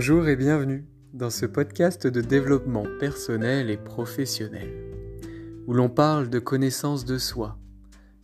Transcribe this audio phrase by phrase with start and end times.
[0.00, 4.72] Bonjour et bienvenue dans ce podcast de développement personnel et professionnel,
[5.66, 7.58] où l'on parle de connaissance de soi,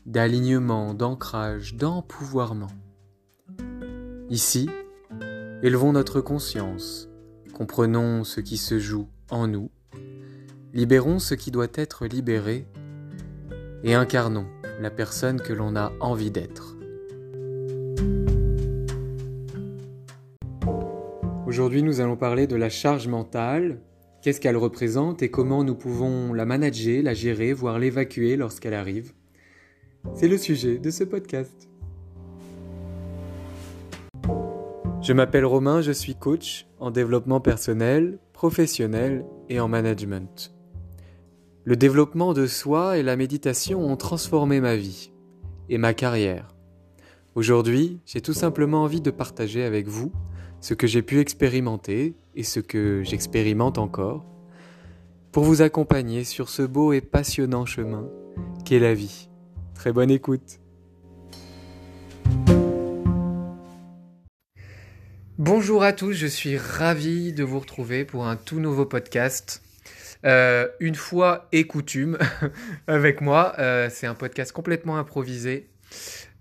[0.07, 2.68] d'alignement, d'ancrage, d'empouvoirment.
[4.30, 4.71] Ici,
[5.64, 7.08] élevons notre conscience,
[7.54, 9.72] comprenons ce qui se joue en nous,
[10.75, 12.68] libérons ce qui doit être libéré
[13.82, 14.46] et incarnons
[14.79, 16.73] la personne que l'on a envie d'être.
[21.54, 23.79] Aujourd'hui, nous allons parler de la charge mentale,
[24.22, 29.12] qu'est-ce qu'elle représente et comment nous pouvons la manager, la gérer, voire l'évacuer lorsqu'elle arrive?
[30.14, 31.68] C'est le sujet de ce podcast.
[35.00, 40.53] Je m'appelle Romain, je suis coach en développement personnel, professionnel et en management.
[41.62, 45.12] Le développement de soi et la méditation ont transformé ma vie
[45.69, 46.48] et ma carrière.
[47.36, 50.11] Aujourd'hui, j'ai tout simplement envie de partager avec vous
[50.65, 54.25] ce que j'ai pu expérimenter et ce que j'expérimente encore
[55.31, 58.09] pour vous accompagner sur ce beau et passionnant chemin
[58.65, 59.29] qu'est la vie.
[59.75, 60.61] Très bonne écoute.
[65.37, 69.62] Bonjour à tous, je suis ravi de vous retrouver pour un tout nouveau podcast.
[70.25, 72.17] Euh, une fois et coutume
[72.87, 75.69] avec moi, euh, c'est un podcast complètement improvisé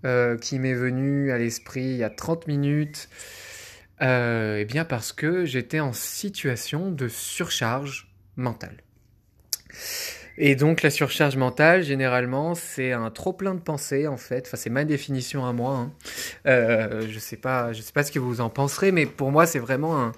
[0.06, 3.10] euh, qui m'est venu à l'esprit il y a 30 minutes.
[4.00, 8.82] Eh bien parce que j'étais en situation de surcharge mentale.
[10.36, 14.46] Et donc la surcharge mentale, généralement, c'est un trop plein de pensées en fait.
[14.46, 15.76] Enfin, c'est ma définition à moi.
[15.76, 15.92] Hein.
[16.44, 19.60] je sais pas, je sais pas ce que vous en penserez, mais pour moi, c'est
[19.60, 20.12] vraiment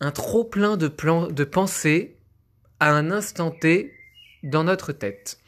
[0.00, 2.16] un, trop plein de pensées
[2.78, 3.94] à un instant T
[4.42, 5.38] dans notre tête.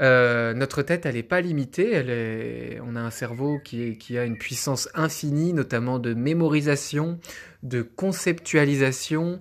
[0.00, 1.92] Euh, notre tête, elle n'est pas limitée.
[1.92, 2.80] Elle est...
[2.84, 7.18] On a un cerveau qui, qui, a une puissance infinie, notamment de mémorisation,
[7.62, 9.40] de conceptualisation.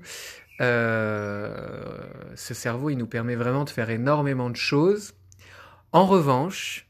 [0.62, 2.00] Euh,
[2.36, 5.14] ce cerveau, il nous permet vraiment de faire énormément de choses.
[5.92, 6.88] En revanche,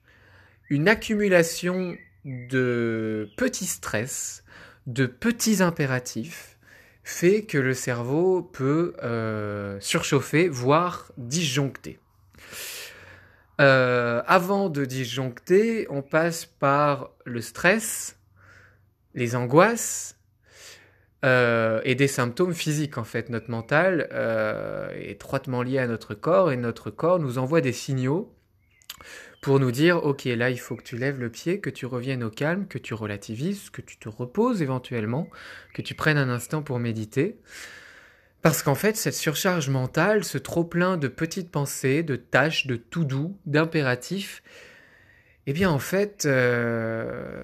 [0.69, 4.43] une accumulation de petits stress,
[4.85, 6.57] de petits impératifs,
[7.03, 11.99] fait que le cerveau peut euh, surchauffer, voire disjoncter.
[13.59, 18.19] Euh, avant de disjoncter, on passe par le stress,
[19.15, 20.19] les angoisses
[21.25, 22.97] euh, et des symptômes physiques.
[22.97, 24.09] En fait, notre mental
[24.95, 28.37] est étroitement lié à notre corps et notre corps nous envoie des signaux
[29.41, 32.23] pour nous dire, ok, là, il faut que tu lèves le pied, que tu reviennes
[32.23, 35.29] au calme, que tu relativises, que tu te reposes éventuellement,
[35.73, 37.39] que tu prennes un instant pour méditer.
[38.41, 43.03] Parce qu'en fait, cette surcharge mentale, ce trop-plein de petites pensées, de tâches, de tout
[43.03, 44.43] doux, d'impératifs,
[45.47, 47.43] eh bien, en fait, euh,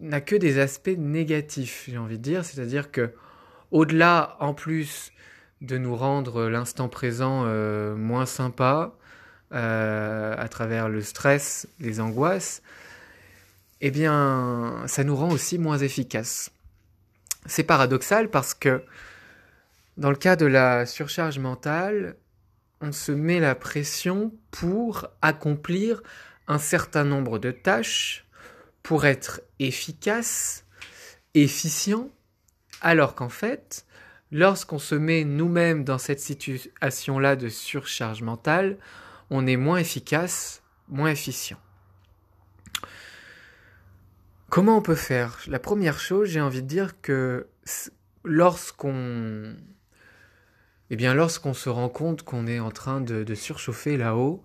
[0.00, 2.44] n'a que des aspects négatifs, j'ai envie de dire.
[2.44, 3.12] C'est-à-dire que,
[3.70, 5.12] au-delà, en plus,
[5.60, 8.94] de nous rendre l'instant présent euh, moins sympa,
[9.52, 12.62] euh, à travers le stress, les angoisses,
[13.80, 16.50] eh bien, ça nous rend aussi moins efficaces.
[17.46, 18.82] C'est paradoxal parce que
[19.98, 22.16] dans le cas de la surcharge mentale,
[22.80, 26.02] on se met la pression pour accomplir
[26.46, 28.24] un certain nombre de tâches,
[28.84, 30.64] pour être efficace,
[31.34, 32.10] efficient,
[32.80, 33.86] alors qu'en fait,
[34.30, 38.78] lorsqu'on se met nous-mêmes dans cette situation-là de surcharge mentale,
[39.30, 41.58] on est moins efficace, moins efficient.
[44.48, 45.40] Comment on peut faire?
[45.48, 47.48] La première chose, j'ai envie de dire que
[48.24, 49.56] lorsqu'on
[50.90, 54.42] eh bien, lorsqu'on se rend compte qu'on est en train de, surchauffer là-haut,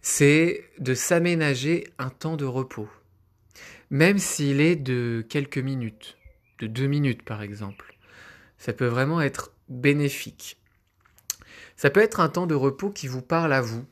[0.00, 2.88] c'est de s'aménager un temps de repos.
[3.90, 6.16] Même s'il est de quelques minutes,
[6.60, 7.94] de deux minutes par exemple.
[8.58, 10.58] Ça peut vraiment être bénéfique.
[11.76, 13.84] Ça peut être un temps de repos qui vous parle à vous,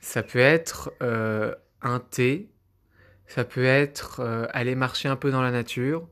[0.00, 2.48] ça peut être euh, un thé,
[3.26, 6.08] ça peut être euh, aller marcher un peu dans la nature,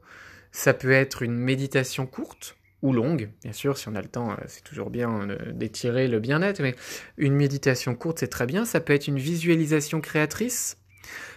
[0.52, 4.30] ça peut être une méditation courte ou longue, bien sûr, si on a le temps,
[4.30, 6.74] euh, c'est toujours bien d'étirer le bien-être, mais
[7.18, 10.78] une méditation courte, c'est très bien, ça peut être une visualisation créatrice,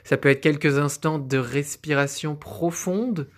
[0.03, 3.29] ça peut être quelques instants de respiration profonde,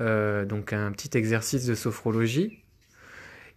[0.00, 2.64] donc un petit exercice de sophrologie,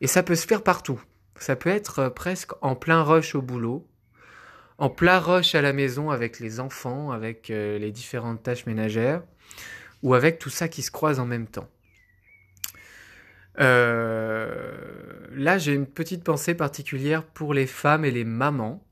[0.02, 1.02] et ça peut se faire partout.
[1.40, 3.88] Ça peut être presque en plein rush au boulot,
[4.78, 9.24] en plein rush à la maison avec les enfants, avec euh, les différentes tâches ménagères,
[10.04, 11.70] ou avec tout ça qui se croise en même temps.
[13.60, 18.84] Euh, là, j'ai une petite pensée particulière pour les femmes et les mamans,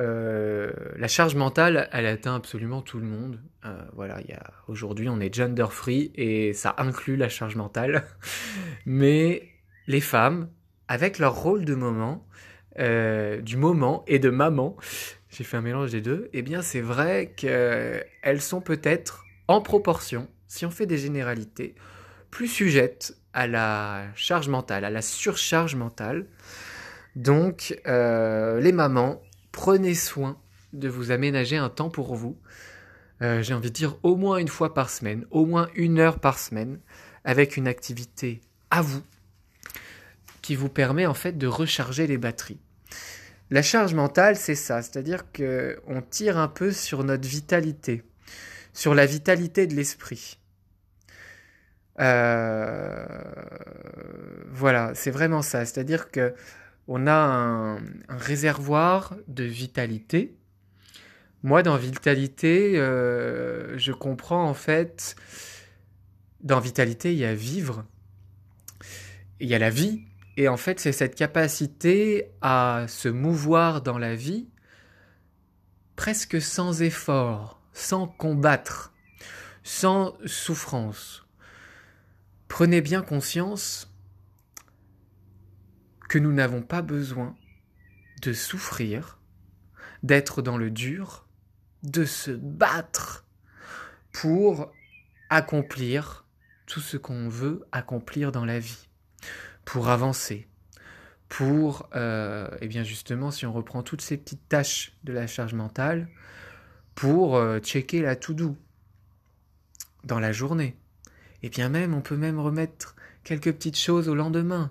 [0.00, 3.40] Euh, la charge mentale, elle atteint absolument tout le monde.
[3.64, 7.56] Euh, voilà, il y a aujourd'hui, on est gender free et ça inclut la charge
[7.56, 8.04] mentale.
[8.86, 9.48] Mais
[9.86, 10.48] les femmes,
[10.86, 12.26] avec leur rôle de moment,
[12.78, 14.76] euh, du moment et de maman,
[15.30, 16.30] j'ai fait un mélange des deux.
[16.32, 21.74] Eh bien, c'est vrai qu'elles sont peut-être en proportion, si on fait des généralités,
[22.30, 26.26] plus sujettes à la charge mentale, à la surcharge mentale.
[27.16, 30.38] Donc, les mamans, prenez soin
[30.72, 32.38] de vous aménager un temps pour vous.
[33.22, 36.20] Euh, j'ai envie de dire au moins une fois par semaine, au moins une heure
[36.20, 36.78] par semaine,
[37.24, 38.40] avec une activité
[38.70, 39.02] à vous
[40.42, 42.60] qui vous permet en fait de recharger les batteries.
[43.50, 48.02] La charge mentale, c'est ça, c'est-à-dire que on tire un peu sur notre vitalité,
[48.72, 50.37] sur la vitalité de l'esprit.
[52.00, 53.06] Euh,
[54.50, 56.34] voilà, c'est vraiment ça, c'est-à-dire que
[56.86, 57.78] on a un,
[58.08, 60.36] réservoir de vitalité.
[61.42, 65.14] Moi, dans vitalité, euh, je comprends en fait,
[66.40, 67.84] dans vitalité, il y a vivre,
[69.40, 70.02] il y a la vie,
[70.36, 74.48] et en fait, c'est cette capacité à se mouvoir dans la vie
[75.96, 78.94] presque sans effort, sans combattre,
[79.64, 81.27] sans souffrance.
[82.48, 83.94] Prenez bien conscience
[86.08, 87.36] que nous n'avons pas besoin
[88.22, 89.20] de souffrir,
[90.02, 91.26] d'être dans le dur,
[91.82, 93.26] de se battre
[94.12, 94.72] pour
[95.30, 96.26] accomplir
[96.66, 98.88] tout ce qu'on veut accomplir dans la vie,
[99.64, 100.48] pour avancer,
[101.28, 105.54] pour, euh, eh bien justement, si on reprend toutes ces petites tâches de la charge
[105.54, 106.08] mentale,
[106.94, 108.56] pour euh, checker la to-do
[110.04, 110.76] dans la journée.
[111.42, 114.70] Et bien même, on peut même remettre quelques petites choses au lendemain,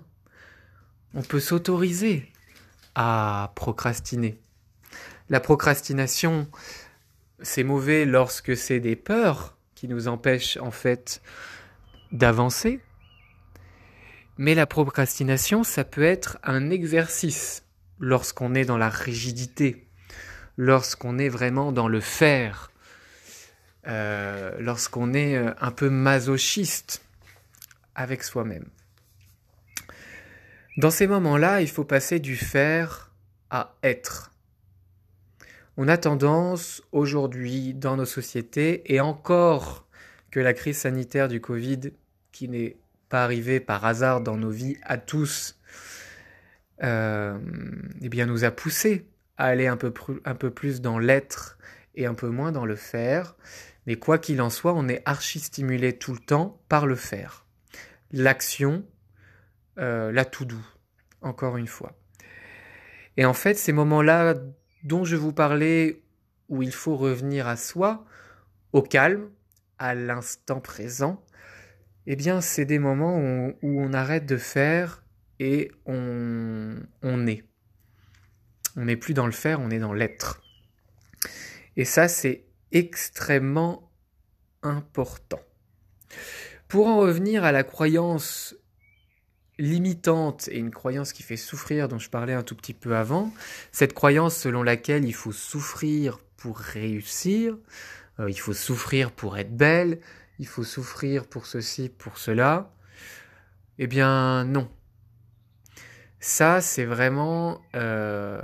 [1.14, 2.30] on peut s'autoriser
[2.94, 4.38] à procrastiner.
[5.30, 6.48] La procrastination,
[7.40, 11.22] c'est mauvais lorsque c'est des peurs qui nous empêchent en fait
[12.12, 12.80] d'avancer.
[14.36, 17.64] Mais la procrastination, ça peut être un exercice
[17.98, 19.88] lorsqu'on est dans la rigidité,
[20.56, 22.70] lorsqu'on est vraiment dans le faire,
[23.88, 27.02] euh, lorsqu'on est euh, un peu masochiste
[27.94, 28.66] avec soi-même.
[30.76, 33.12] Dans ces moments-là, il faut passer du faire
[33.50, 34.32] à être.
[35.76, 39.88] On a tendance aujourd'hui dans nos sociétés, et encore
[40.30, 41.92] que la crise sanitaire du Covid,
[42.30, 42.76] qui n'est
[43.08, 45.58] pas arrivée par hasard dans nos vies à tous,
[46.82, 47.38] euh,
[48.02, 49.06] eh bien nous a poussé
[49.36, 49.90] à aller un peu
[50.50, 51.58] plus dans l'être
[51.94, 53.34] et un peu moins dans le faire.
[53.88, 57.46] Mais quoi qu'il en soit, on est archi stimulé tout le temps par le faire.
[58.12, 58.84] L'action,
[59.78, 60.66] euh, là tout doux,
[61.22, 61.98] encore une fois.
[63.16, 64.34] Et en fait, ces moments-là
[64.84, 66.02] dont je vous parlais,
[66.50, 68.04] où il faut revenir à soi,
[68.74, 69.30] au calme,
[69.78, 71.24] à l'instant présent,
[72.06, 75.02] eh bien, c'est des moments où, on arrête de faire
[75.40, 77.42] et on, on est.
[78.76, 80.42] On n'est plus dans le faire, on est dans l'être.
[81.78, 83.90] Et ça, c'est extrêmement
[84.62, 85.40] important.
[86.68, 88.54] Pour en revenir à la croyance
[89.58, 93.32] limitante et une croyance qui fait souffrir dont je parlais un tout petit peu avant,
[93.72, 97.56] cette croyance selon laquelle il faut souffrir pour réussir,
[98.20, 100.00] euh, il faut souffrir pour être belle,
[100.38, 102.72] il faut souffrir pour ceci, pour cela,
[103.78, 104.70] eh bien non.
[106.20, 108.40] Ça, c'est vraiment euh,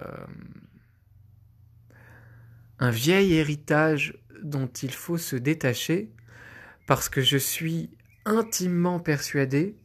[2.78, 6.10] un vieil héritage dont il faut se détacher
[6.86, 7.90] parce que je suis
[8.24, 9.76] intimement persuadé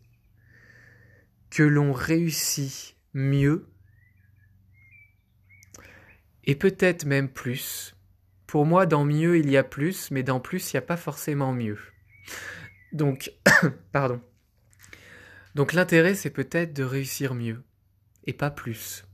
[1.49, 3.67] que l'on réussit mieux
[6.43, 7.95] et peut-être même plus.
[8.47, 10.97] Pour moi, dans mieux, il y a plus, mais dans plus, il n'y a pas
[10.97, 11.79] forcément mieux.
[12.91, 13.31] Donc,
[13.91, 14.21] pardon.
[15.55, 17.63] Donc l'intérêt, c'est peut-être de réussir mieux,
[18.25, 19.05] et pas plus.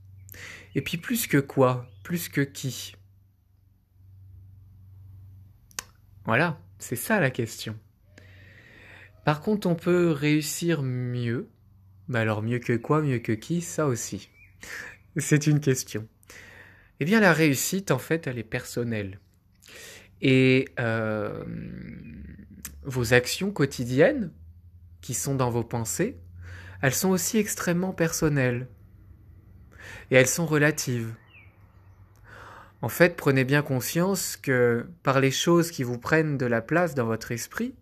[0.74, 1.86] Et puis plus que quoi?
[2.02, 2.94] Plus que qui?
[6.26, 7.76] Voilà, c'est ça la question.
[9.24, 11.48] Par contre, on peut réussir mieux
[12.08, 14.30] bah alors mieux que quoi, mieux que qui, ça aussi.
[15.16, 16.06] C'est une question.
[17.00, 19.18] Eh bien la réussite, en fait, elle est personnelle.
[20.22, 21.44] Et euh,
[22.84, 24.30] vos actions quotidiennes,
[25.00, 26.16] qui sont dans vos pensées,
[26.82, 28.68] elles sont aussi extrêmement personnelles.
[30.10, 31.12] Et elles sont relatives.
[32.86, 36.94] En fait, prenez bien conscience que par les choses qui vous prennent de la place
[36.94, 37.74] dans votre esprit,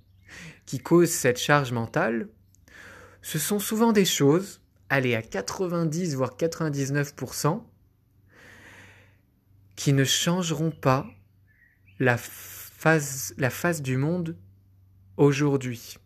[0.65, 2.29] qui causent cette charge mentale,
[3.21, 7.63] ce sont souvent des choses, allez à 90 voire 99%,
[9.77, 11.07] qui ne changeront pas
[11.99, 14.39] la face, du monde
[15.19, 15.99] aujourd'hui.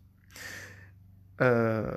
[1.39, 1.89] Euh,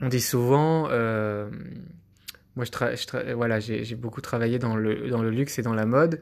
[0.00, 1.50] on dit souvent, euh,
[2.58, 6.20] moi je, voilà, j'ai beaucoup travaillé dans le, dans le luxe et dans la mode,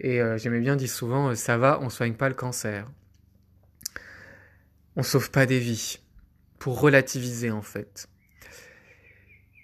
[0.00, 2.86] et euh, j'aimais bien dire souvent, ça va, on soigne pas le cancer.
[4.96, 6.00] On sauve pas des vies,
[6.58, 8.06] pour relativiser en fait.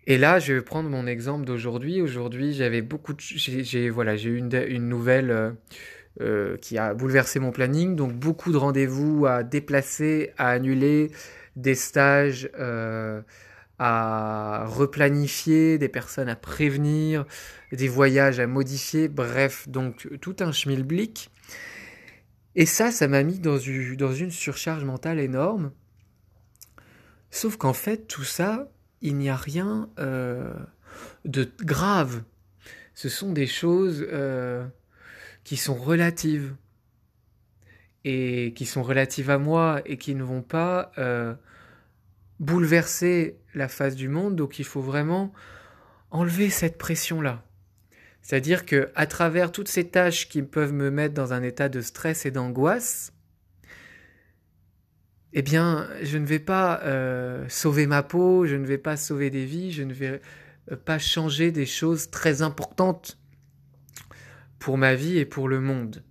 [0.06, 2.00] Et là, je vais prendre mon exemple d'aujourd'hui.
[2.00, 3.12] Aujourd'hui, j'avais beaucoup.
[3.18, 5.50] J'ai voilà, eu une, une nouvelle euh,
[6.22, 7.94] euh, qui a bouleversé mon planning.
[7.94, 11.10] Donc, beaucoup de rendez-vous à déplacer, à annuler,
[11.56, 13.20] des stages euh,
[13.78, 17.24] à replanifier, des personnes à prévenir,
[17.72, 19.08] des voyages à modifier.
[19.08, 21.30] Bref, donc tout un schmilblick.
[22.54, 25.70] Et ça, ça m'a mis dans une, surcharge mentale énorme.
[27.30, 28.68] Sauf qu'en fait, tout ça,
[29.00, 30.52] il n'y a rien euh,
[31.24, 32.22] de grave.
[32.94, 34.66] Ce sont des choses euh,
[35.44, 36.56] qui sont relatives
[38.04, 41.34] et qui sont relatives à moi et qui ne vont pas euh,
[42.40, 44.36] bouleverser la face du monde.
[44.36, 45.32] Donc il faut vraiment
[46.10, 47.44] enlever cette pression-là.
[48.22, 51.80] C'est-à-dire que à travers toutes ces tâches qui peuvent me mettre dans un état de
[51.80, 53.12] stress et d'angoisse,
[55.32, 59.30] eh bien, je ne vais pas euh, sauver ma peau, je ne vais pas sauver
[59.30, 60.20] des vies, je ne vais
[60.72, 63.18] euh, pas changer des choses très importantes
[64.58, 66.02] pour ma vie et pour le monde.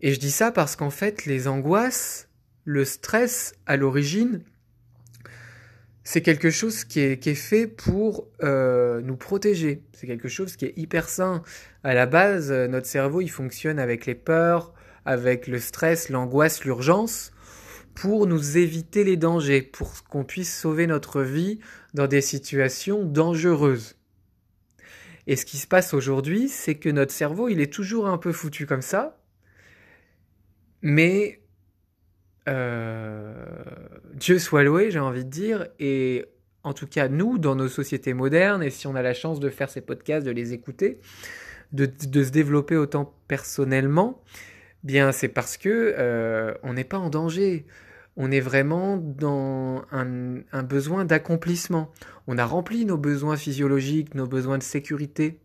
[0.00, 2.28] Et je dis ça parce qu'en fait, les angoisses,
[2.64, 4.42] le stress à l'origine,
[6.02, 9.82] c'est quelque chose qui est, fait pour euh, nous protéger.
[9.92, 11.42] C'est quelque chose qui est hyper sain.
[11.82, 14.74] À la base, notre cerveau, il fonctionne avec les peurs,
[15.06, 17.32] avec le stress, l'angoisse, l'urgence
[17.94, 21.60] pour nous éviter les dangers, pour qu'on puisse sauver notre vie
[21.94, 23.96] dans des situations dangereuses.
[25.26, 28.32] Et ce qui se passe aujourd'hui, c'est que notre cerveau, il est toujours un peu
[28.32, 29.18] foutu comme ça,
[30.82, 31.43] mais euh,
[32.46, 36.26] Dieu soit loué, j'ai envie de dire, et
[36.62, 39.48] en tout cas nous, dans nos sociétés modernes, et si on a la chance de
[39.50, 41.00] faire ces podcasts, de les écouter,
[41.72, 44.22] de, se développer autant personnellement,
[44.82, 47.64] bien c'est parce que euh, on n'est pas en danger
[48.16, 51.90] on est vraiment dans un, besoin d'accomplissement.
[52.26, 55.40] On a rempli nos besoins physiologiques, nos besoins de sécurité.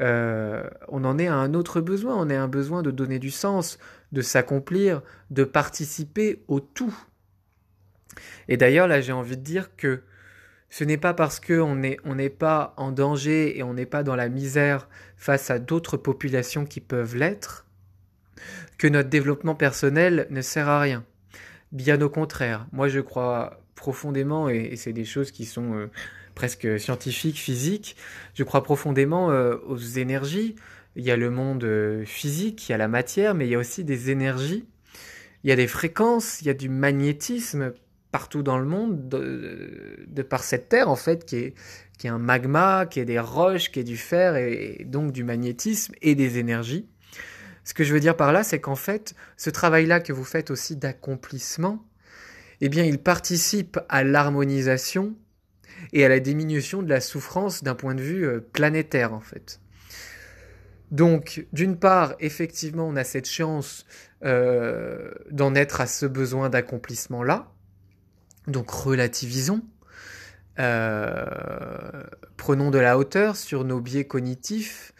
[0.00, 3.18] Euh, on en est à un autre besoin, on est à un besoin de donner
[3.18, 3.78] du sens,
[4.12, 6.96] de s'accomplir, de participer au tout.
[8.48, 10.02] Et d'ailleurs, là, j'ai envie de dire que
[10.70, 14.02] ce n'est pas parce qu'on n'est on n'est pas en danger et on n'est pas
[14.02, 17.66] dans la misère face à d'autres populations qui peuvent l'être,
[18.78, 21.04] que notre développement personnel ne sert à rien.
[21.72, 25.90] Bien au contraire, moi je crois profondément, et, c'est des choses qui sont euh,
[26.34, 27.96] presque scientifiques, physiques,
[28.34, 30.56] je crois profondément euh, aux énergies.
[30.96, 33.54] Il y a le monde euh, physique, il y a la matière, mais il y
[33.54, 34.66] a aussi des énergies.
[35.44, 37.72] Il y a des fréquences, il y a du magnétisme
[38.10, 41.54] partout dans le monde, de, par cette terre en fait, qui est,
[41.98, 45.22] qui est un magma, qui est des roches, qui est du fer, et donc du
[45.22, 46.88] magnétisme et des énergies.
[47.64, 50.50] Ce que je veux dire par là, c'est qu'en fait, ce travail-là que vous faites
[50.50, 51.84] aussi d'accomplissement,
[52.60, 55.14] eh bien, il participe à l'harmonisation
[55.92, 59.60] et à la diminution de la souffrance d'un point de vue euh, planétaire, en fait.
[60.90, 63.86] Donc, d'une part, effectivement, on a cette chance
[64.24, 67.52] euh, d'en être à ce besoin d'accomplissement-là.
[68.46, 69.62] Donc, relativisons.
[70.58, 71.24] Euh,
[72.36, 74.92] prenons de la hauteur sur nos biais cognitifs,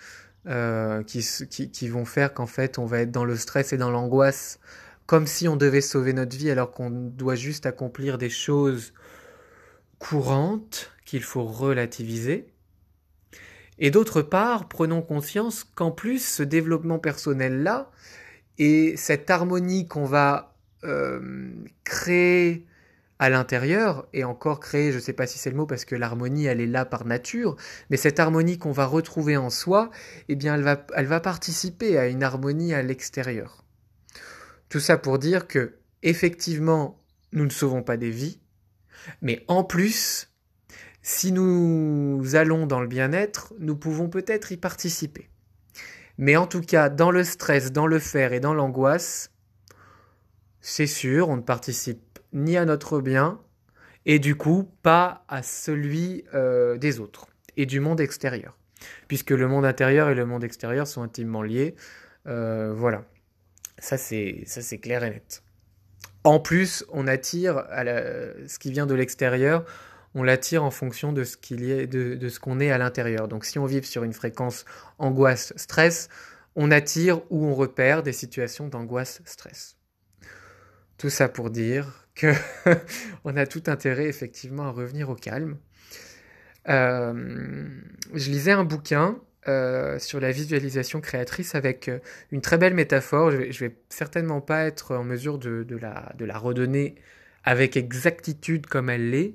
[0.49, 4.61] euh, qui, vont faire qu'en fait on va être dans le stress et dans l'angoisse
[5.07, 8.93] comme si on devait sauver notre vie alors qu'on doit juste accomplir des choses
[9.99, 12.47] courantes qu'il faut relativiser.
[13.79, 17.91] Et d'autre part, prenons conscience qu'en plus ce développement personnel-là
[18.59, 20.55] et cette harmonie qu'on va
[20.85, 21.51] euh,
[21.85, 22.67] créer
[23.19, 25.95] à l'intérieur et encore créer, je ne sais pas si c'est le mot parce que
[25.95, 27.57] l'harmonie elle est là par nature,
[27.89, 29.91] mais cette harmonie qu'on va retrouver en soi,
[30.29, 33.65] eh bien elle va, elle va participer à une harmonie à l'extérieur.
[34.69, 37.03] Tout ça pour dire que effectivement
[37.33, 38.39] nous ne sauvons pas des vies,
[39.23, 40.29] mais en plus,
[41.09, 45.31] si nous allons dans le bien-être, nous pouvons peut-être y participer.
[46.19, 49.31] Mais en tout cas, dans le stress, dans le faire et dans l'angoisse,
[50.61, 53.41] c'est sûr, on ne participe ni à notre bien,
[54.05, 58.59] et du coup pas à celui euh, des autres et du monde extérieur.
[59.07, 61.77] Puisque le monde intérieur et le monde extérieur sont intimement liés.
[62.27, 63.05] Euh, voilà.
[63.79, 64.45] Ça c'est,
[64.83, 65.45] clair et net.
[66.25, 69.65] En plus, on attire à ce qui vient de l'extérieur,
[70.17, 73.29] on l'attire en fonction de ce qu'il y est, de, ce qu'on est à l'intérieur.
[73.29, 74.65] Donc si on vit sur une fréquence
[74.99, 76.09] angoisse, stress,
[76.57, 79.77] on attire ou on repère des situations d'angoisse, stress.
[80.97, 82.33] Tout ça pour dire que
[83.25, 85.59] on a tout intérêt effectivement à revenir au calme.
[86.71, 87.69] Euh,
[88.15, 89.19] je lisais un bouquin
[89.49, 91.99] euh, sur la visualisation créatrice avec euh,
[92.33, 93.33] une très belle métaphore.
[93.33, 96.95] Je vais, vais certainement pas être en mesure de la redonner
[97.45, 99.35] avec exactitude comme elle l'est.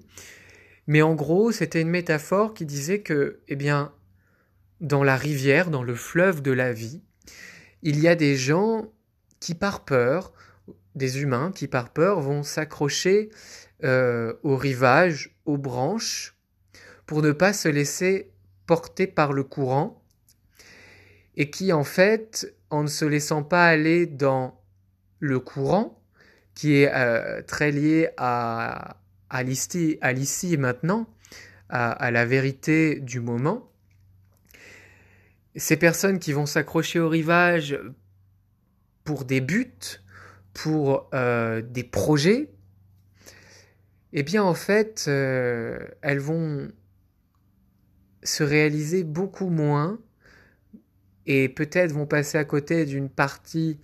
[0.87, 3.93] Mais en gros, c'était une métaphore qui disait que, eh bien,
[4.79, 7.01] dans la rivière, dans le fleuve de la vie,
[7.83, 8.91] il y a des gens
[9.39, 10.33] qui, par peur,
[10.95, 13.29] des humains qui, par peur, vont s'accrocher
[13.83, 16.35] euh, au rivage, aux branches,
[17.05, 18.31] pour ne pas se laisser
[18.65, 20.01] porter par le courant
[21.35, 24.61] et qui en fait, en ne se laissant pas aller dans
[25.19, 26.01] le courant,
[26.55, 29.00] qui est euh, très lié à,
[29.31, 31.07] à l'ici et maintenant,
[31.69, 33.71] à, la vérité du moment,
[35.55, 37.79] ces personnes qui vont s'accrocher au rivage
[39.05, 40.01] pour des buts,
[40.53, 42.49] pour euh, des projets,
[44.11, 46.69] eh bien en fait, euh, elles vont
[48.23, 49.97] se réaliser beaucoup moins
[51.25, 53.79] et peut-être vont passer à côté d'une partie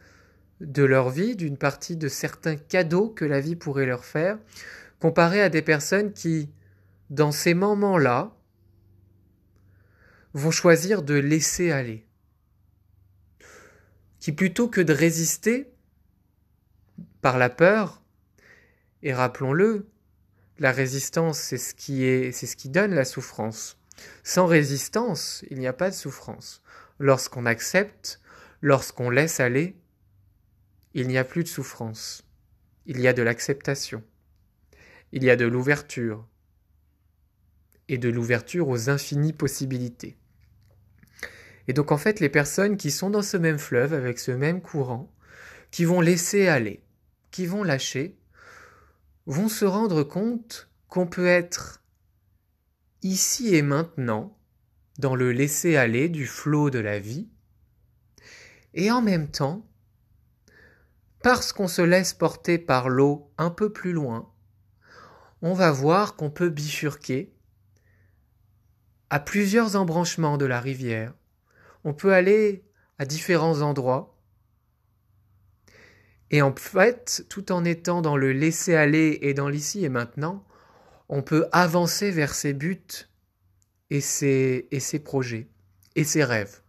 [0.59, 4.37] de leur vie, d'une partie de certains cadeaux que la vie pourrait leur faire,
[4.99, 6.51] comparé à des personnes qui,
[7.09, 8.35] dans ces moments-là,
[10.33, 12.05] vont choisir de laisser aller,
[14.19, 15.71] qui plutôt que de résister
[17.21, 18.01] par la peur,
[19.03, 19.87] et rappelons-le,
[20.59, 23.77] la résistance, c'est ce qui est, c'est ce qui donne la souffrance.
[24.23, 26.61] Sans résistance, il n'y a pas de souffrance.
[26.99, 28.19] Lorsqu'on accepte,
[28.61, 29.75] lorsqu'on laisse aller,
[30.93, 32.23] il n'y a plus de souffrance.
[32.85, 34.03] Il y a de l'acceptation.
[35.11, 36.27] Il y a de l'ouverture.
[37.87, 40.17] Et de l'ouverture aux infinies possibilités.
[41.67, 44.61] Et donc en fait, les personnes qui sont dans ce même fleuve, avec ce même
[44.61, 45.13] courant,
[45.71, 46.83] qui vont laisser aller,
[47.31, 48.17] qui vont lâcher,
[49.25, 51.83] vont se rendre compte qu'on peut être
[53.03, 54.37] ici et maintenant
[54.99, 57.29] dans le laisser-aller du flot de la vie,
[58.73, 59.65] et en même temps,
[61.21, 64.31] parce qu'on se laisse porter par l'eau un peu plus loin,
[65.41, 67.31] on va voir qu'on peut bifurquer
[69.09, 71.13] à plusieurs embranchements de la rivière.
[71.83, 72.63] On peut aller
[72.99, 74.15] à différents endroits.
[76.29, 80.43] Et en fait, tout en étant dans le laisser-aller et dans l'ici et maintenant,
[81.07, 83.07] on peut avancer vers ses buts
[83.89, 85.47] et ses, et ses projets
[85.95, 86.61] et ses rêves.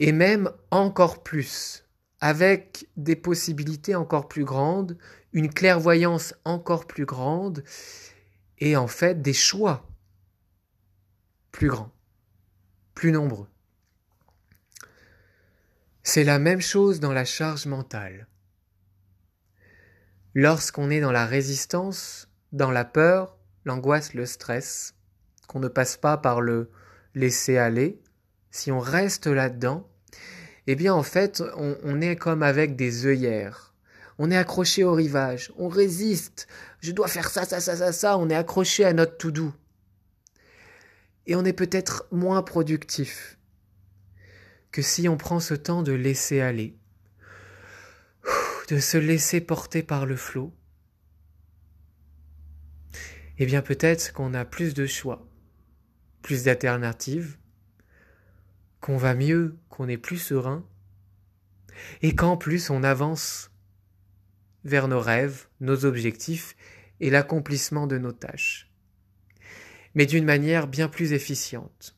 [0.00, 1.86] Et même encore plus,
[2.20, 4.98] avec des possibilités encore plus grandes,
[5.32, 7.64] une clairvoyance encore plus grande,
[8.58, 9.86] et en fait des choix
[11.52, 11.92] plus grands,
[12.94, 13.48] plus nombreux.
[16.02, 18.26] C'est la même chose dans la charge mentale.
[20.34, 24.94] Lorsqu'on est dans la résistance, dans la peur, l'angoisse, le stress,
[25.48, 26.70] qu'on ne passe pas par le
[27.14, 28.00] laisser aller,
[28.50, 29.88] si on reste là-dedans,
[30.66, 33.67] eh bien en fait on, est comme avec des œillères.
[34.18, 36.48] On est accroché au rivage, on résiste,
[36.80, 39.54] je dois faire ça, ça, ça, ça, ça, on est accroché à notre tout doux.
[41.26, 43.38] Et on est peut-être moins productif
[44.72, 46.76] que si on prend ce temps de laisser aller,
[48.68, 50.54] de se laisser porter par le flot.
[53.38, 55.26] Eh bien peut-être qu'on a plus de choix,
[56.22, 57.38] plus d'alternatives,
[58.80, 60.66] qu'on va mieux, qu'on est plus serein,
[62.02, 63.50] et qu'en plus on avance
[64.64, 66.56] vers nos rêves, nos objectifs
[67.00, 68.70] et l'accomplissement de nos tâches,
[69.94, 71.96] mais d'une manière bien plus efficiente,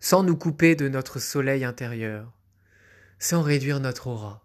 [0.00, 2.32] sans nous couper de notre soleil intérieur,
[3.18, 4.44] sans réduire notre aura.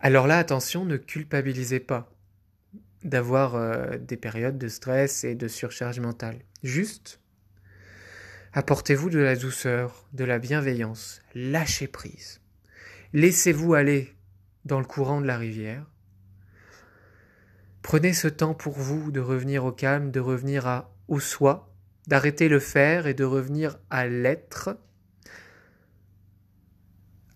[0.00, 2.12] Alors là, attention, ne culpabilisez pas
[3.04, 6.40] d'avoir euh, des périodes de stress et de surcharge mentale.
[6.62, 7.20] Juste,
[8.52, 12.41] apportez-vous de la douceur, de la bienveillance, lâchez prise.
[13.14, 14.16] Laissez-vous aller
[14.64, 15.84] dans le courant de la rivière.
[17.82, 21.74] Prenez ce temps pour vous de revenir au calme, de revenir à, au soi,
[22.06, 24.78] d'arrêter le faire et de revenir à l'être,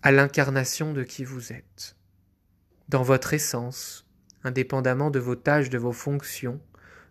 [0.01, 1.95] à l'incarnation de qui vous êtes,
[2.89, 4.07] dans votre essence,
[4.43, 6.59] indépendamment de vos tâches, de vos fonctions,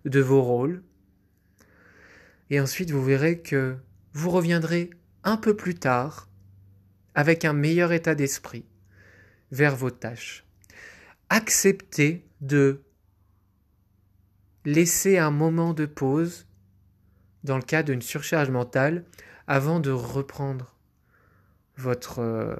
[0.04, 0.82] de vos rôles.
[2.50, 3.76] Et ensuite, vous verrez que
[4.12, 4.90] vous reviendrez
[5.22, 6.28] un peu plus tard
[7.16, 8.66] avec un meilleur état d'esprit
[9.50, 10.44] vers vos tâches,
[11.30, 12.82] accepter de
[14.66, 16.46] laisser un moment de pause
[17.42, 19.04] dans le cas d'une surcharge mentale
[19.46, 20.76] avant de reprendre
[21.78, 22.54] votre, euh,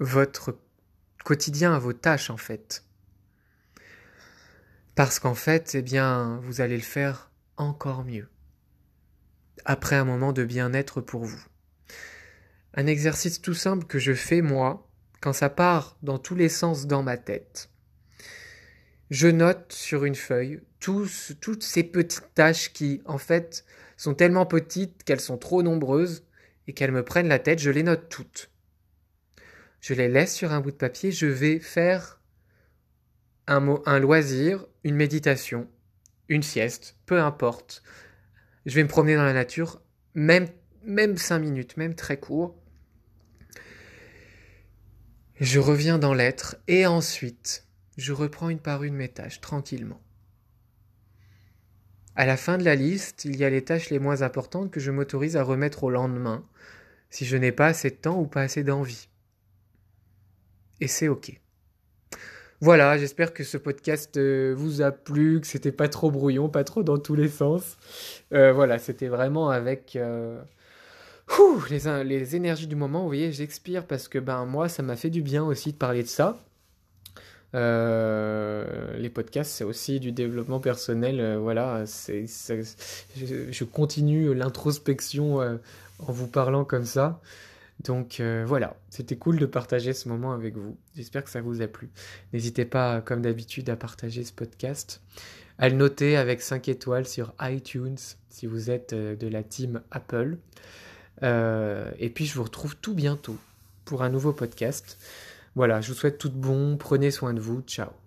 [0.00, 0.58] votre
[1.24, 2.84] quotidien, vos tâches en fait.
[4.96, 8.28] Parce qu'en fait, eh bien, vous allez le faire encore mieux.
[9.64, 11.42] Après un moment de bien-être pour vous.
[12.74, 14.88] Un exercice tout simple que je fais moi,
[15.20, 17.70] quand ça part dans tous les sens dans ma tête.
[19.10, 23.64] Je note sur une feuille toutes ces petites tâches qui, en fait,
[23.96, 26.24] sont tellement petites qu'elles sont trop nombreuses
[26.66, 28.50] et qu'elles me prennent la tête, je les note toutes.
[29.80, 32.20] Je les laisse sur un bout de papier, je vais faire
[33.46, 35.68] un, loisir, une méditation,
[36.28, 37.82] une sieste, peu importe.
[38.64, 39.82] Je vais me promener dans la nature,
[40.14, 40.46] même,
[40.84, 42.56] même cinq minutes, même très court.
[45.40, 47.64] Je reviens dans l'être et ensuite,
[47.96, 49.98] je reprends une par une mes tâches tranquillement.
[52.14, 54.80] À la fin de la liste, il y a les tâches les moins importantes que
[54.80, 56.44] je m'autorise à remettre au lendemain,
[57.08, 59.08] si je n'ai pas assez de temps ou pas assez d'envie.
[60.82, 61.40] Et c'est ok.
[62.60, 66.64] Voilà, j'espère que ce podcast euh, vous a plu, que c'était pas trop brouillon, pas
[66.64, 67.78] trop dans tous les sens.
[68.34, 70.38] Euh, voilà, c'était vraiment avec euh,
[71.70, 73.00] les, énergies du moment.
[73.00, 76.02] Vous voyez, j'expire parce que ben moi, ça m'a fait du bien aussi de parler
[76.02, 76.38] de ça.
[77.54, 81.20] Euh, les podcasts, c'est aussi du développement personnel.
[81.20, 85.56] Euh, voilà, je, continue l'introspection euh,
[85.98, 87.20] en vous parlant comme ça.
[87.84, 90.76] Donc voilà, c'était cool de partager ce moment avec vous.
[90.94, 91.88] J'espère que ça vous a plu.
[92.34, 95.00] N'hésitez pas, comme d'habitude, à partager ce podcast,
[95.56, 97.96] à le noter avec 5 étoiles sur iTunes
[98.28, 100.36] si vous êtes de la team Apple.
[101.22, 103.36] Et puis je vous retrouve tout bientôt
[103.84, 104.98] pour un nouveau podcast.
[105.56, 107.99] Voilà, je vous souhaite tout bon, prenez soin de vous, ciao.